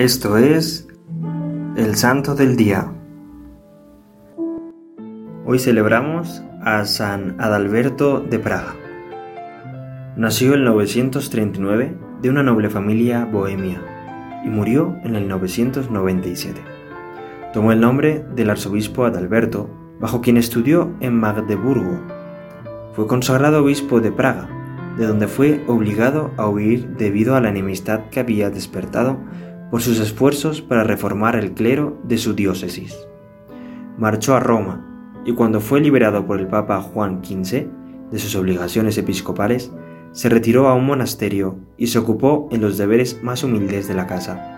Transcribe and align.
Esto 0.00 0.38
es 0.38 0.88
el 1.76 1.94
Santo 1.94 2.34
del 2.34 2.56
Día. 2.56 2.90
Hoy 5.44 5.58
celebramos 5.58 6.42
a 6.62 6.86
San 6.86 7.38
Adalberto 7.38 8.20
de 8.20 8.38
Praga. 8.38 8.74
Nació 10.16 10.54
en 10.54 10.64
939 10.64 11.98
de 12.22 12.30
una 12.30 12.42
noble 12.42 12.70
familia 12.70 13.26
bohemia 13.26 13.82
y 14.42 14.48
murió 14.48 14.96
en 15.04 15.16
el 15.16 15.28
997. 15.28 16.58
Tomó 17.52 17.70
el 17.72 17.80
nombre 17.80 18.24
del 18.34 18.48
arzobispo 18.48 19.04
Adalberto, 19.04 19.68
bajo 20.00 20.22
quien 20.22 20.38
estudió 20.38 20.94
en 21.00 21.20
Magdeburgo. 21.20 22.00
Fue 22.94 23.06
consagrado 23.06 23.62
obispo 23.62 24.00
de 24.00 24.12
Praga, 24.12 24.48
de 24.96 25.06
donde 25.06 25.28
fue 25.28 25.62
obligado 25.66 26.30
a 26.38 26.48
huir 26.48 26.88
debido 26.96 27.36
a 27.36 27.42
la 27.42 27.50
enemistad 27.50 28.08
que 28.10 28.20
había 28.20 28.48
despertado 28.48 29.18
por 29.70 29.82
sus 29.82 30.00
esfuerzos 30.00 30.62
para 30.62 30.84
reformar 30.84 31.36
el 31.36 31.52
clero 31.52 31.98
de 32.04 32.18
su 32.18 32.34
diócesis. 32.34 33.06
Marchó 33.98 34.34
a 34.34 34.40
Roma 34.40 34.86
y 35.24 35.32
cuando 35.34 35.60
fue 35.60 35.80
liberado 35.80 36.26
por 36.26 36.40
el 36.40 36.46
Papa 36.46 36.80
Juan 36.80 37.24
XV 37.24 37.66
de 38.10 38.18
sus 38.18 38.34
obligaciones 38.34 38.98
episcopales, 38.98 39.70
se 40.12 40.28
retiró 40.28 40.68
a 40.68 40.74
un 40.74 40.86
monasterio 40.86 41.56
y 41.76 41.86
se 41.86 41.98
ocupó 41.98 42.48
en 42.50 42.60
los 42.60 42.76
deberes 42.78 43.22
más 43.22 43.44
humildes 43.44 43.86
de 43.86 43.94
la 43.94 44.06
casa. 44.06 44.56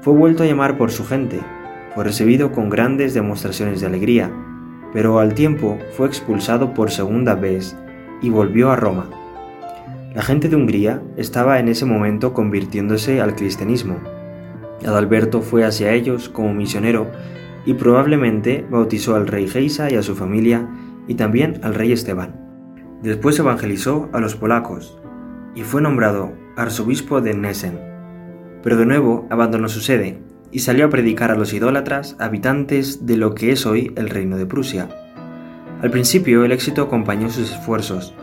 Fue 0.00 0.14
vuelto 0.14 0.42
a 0.42 0.46
llamar 0.46 0.78
por 0.78 0.90
su 0.90 1.04
gente, 1.04 1.40
fue 1.94 2.04
recibido 2.04 2.52
con 2.52 2.70
grandes 2.70 3.12
demostraciones 3.12 3.80
de 3.80 3.86
alegría, 3.86 4.30
pero 4.92 5.18
al 5.18 5.34
tiempo 5.34 5.78
fue 5.92 6.06
expulsado 6.06 6.72
por 6.72 6.90
segunda 6.90 7.34
vez 7.34 7.76
y 8.22 8.30
volvió 8.30 8.70
a 8.70 8.76
Roma. 8.76 9.10
La 10.16 10.22
gente 10.22 10.48
de 10.48 10.56
Hungría 10.56 11.02
estaba 11.18 11.58
en 11.58 11.68
ese 11.68 11.84
momento 11.84 12.32
convirtiéndose 12.32 13.20
al 13.20 13.34
cristianismo. 13.34 13.98
Adalberto 14.82 15.42
fue 15.42 15.62
hacia 15.62 15.92
ellos 15.92 16.30
como 16.30 16.54
misionero 16.54 17.12
y 17.66 17.74
probablemente 17.74 18.64
bautizó 18.70 19.14
al 19.14 19.26
rey 19.26 19.46
Geisa 19.46 19.92
y 19.92 19.96
a 19.96 20.02
su 20.02 20.14
familia 20.14 20.70
y 21.06 21.16
también 21.16 21.60
al 21.62 21.74
rey 21.74 21.92
Esteban. 21.92 22.34
Después 23.02 23.38
evangelizó 23.38 24.08
a 24.14 24.20
los 24.20 24.36
polacos 24.36 24.98
y 25.54 25.64
fue 25.64 25.82
nombrado 25.82 26.32
arzobispo 26.56 27.20
de 27.20 27.34
Nessen. 27.34 27.78
Pero 28.62 28.78
de 28.78 28.86
nuevo 28.86 29.26
abandonó 29.28 29.68
su 29.68 29.80
sede 29.80 30.22
y 30.50 30.60
salió 30.60 30.86
a 30.86 30.90
predicar 30.90 31.30
a 31.30 31.36
los 31.36 31.52
idólatras 31.52 32.16
habitantes 32.18 33.04
de 33.04 33.18
lo 33.18 33.34
que 33.34 33.52
es 33.52 33.66
hoy 33.66 33.92
el 33.96 34.08
reino 34.08 34.38
de 34.38 34.46
Prusia. 34.46 34.88
Al 35.82 35.90
principio 35.90 36.42
el 36.42 36.52
éxito 36.52 36.80
acompañó 36.80 37.28
sus 37.28 37.52
esfuerzos, 37.52 38.14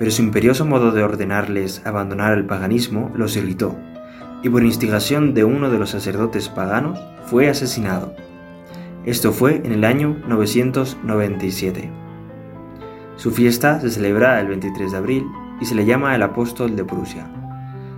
pero 0.00 0.10
su 0.10 0.22
imperioso 0.22 0.64
modo 0.64 0.92
de 0.92 1.02
ordenarles 1.02 1.82
abandonar 1.84 2.32
el 2.32 2.46
paganismo 2.46 3.12
los 3.14 3.36
irritó, 3.36 3.76
y 4.42 4.48
por 4.48 4.64
instigación 4.64 5.34
de 5.34 5.44
uno 5.44 5.68
de 5.68 5.78
los 5.78 5.90
sacerdotes 5.90 6.48
paganos 6.48 6.98
fue 7.26 7.50
asesinado. 7.50 8.14
Esto 9.04 9.30
fue 9.30 9.60
en 9.62 9.72
el 9.72 9.84
año 9.84 10.16
997. 10.26 11.90
Su 13.16 13.30
fiesta 13.30 13.78
se 13.78 13.90
celebra 13.90 14.40
el 14.40 14.48
23 14.48 14.90
de 14.90 14.96
abril 14.96 15.26
y 15.60 15.66
se 15.66 15.74
le 15.74 15.84
llama 15.84 16.14
el 16.14 16.22
apóstol 16.22 16.76
de 16.76 16.84
Prusia. 16.86 17.30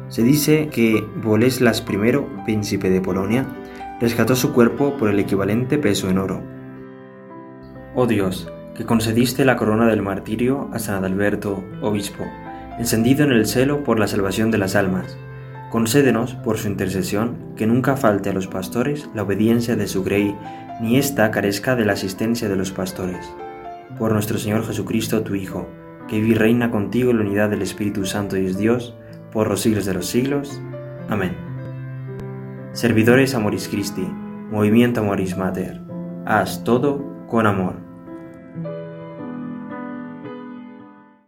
Se 0.09 0.25
dice 0.25 0.70
que 0.72 1.06
Boleslas 1.22 1.84
I, 1.89 2.44
príncipe 2.44 2.91
de 2.91 3.00
Polonia, 3.00 3.47
rescató 4.00 4.34
su 4.34 4.53
cuerpo 4.53 4.97
por 4.97 5.09
el 5.09 5.20
equivalente 5.20 5.78
peso 5.78 6.11
en 6.11 6.19
oro. 6.19 6.42
Oh 7.94 8.09
Dios, 8.09 8.53
que 8.75 8.84
concediste 8.84 9.45
la 9.45 9.56
corona 9.56 9.87
del 9.87 10.03
martirio 10.03 10.70
a 10.73 10.78
San 10.78 10.97
Adalberto, 10.97 11.62
obispo, 11.81 12.25
encendido 12.78 13.25
en 13.25 13.33
el 13.33 13.47
celo 13.47 13.84
por 13.84 13.98
la 13.98 14.09
salvación 14.09 14.51
de 14.51 14.59
las 14.59 14.75
almas, 14.77 15.17
concédenos, 15.70 16.34
por 16.34 16.59
su 16.59 16.69
intercesión, 16.69 17.55
que 17.56 17.67
nunca 17.67 17.97
falte 17.97 18.31
a 18.31 18.33
los 18.33 18.47
pastores 18.47 19.09
la 19.15 19.23
obediencia 19.23 19.77
de 19.77 19.87
su 19.87 20.05
grey, 20.05 20.37
ni 20.81 20.98
ésta 20.98 21.31
carezca 21.31 21.77
de 21.77 21.84
la 21.84 21.95
asistencia 21.95 22.48
de 22.48 22.56
los 22.56 22.73
pastores. 22.73 23.33
Por 23.99 24.12
nuestro 24.12 24.38
Señor 24.38 24.66
Jesucristo, 24.66 25.22
tu 25.22 25.34
Hijo, 25.34 25.69
que 26.09 26.21
vive 26.21 26.34
y 26.34 26.34
reina 26.34 26.71
contigo 26.71 27.11
en 27.11 27.19
la 27.19 27.25
unidad 27.25 27.50
del 27.50 27.62
Espíritu 27.62 28.05
Santo 28.05 28.37
y 28.37 28.47
es 28.47 28.59
Dios, 28.59 28.94
por 29.32 29.49
los 29.49 29.61
siglos 29.61 29.87
de 29.87 29.94
los 29.94 30.06
siglos. 30.06 30.61
Amén. 31.09 31.37
Servidores 32.72 33.34
Amoris 33.34 33.69
Christi, 33.69 34.06
Movimiento 34.50 35.00
Amoris 35.00 35.37
Mater, 35.37 35.81
haz 36.27 36.65
todo 36.65 37.27
con 37.28 37.47
amor. 37.47 37.81